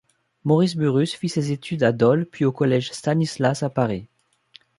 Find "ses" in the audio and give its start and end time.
1.29-1.51